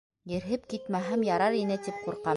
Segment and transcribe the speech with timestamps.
[0.35, 2.29] Ерһеп китмәһәм ярар ине тип ҡурҡам.